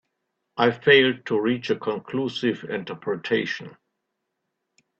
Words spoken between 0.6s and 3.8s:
failed to reach a conclusive interpretation.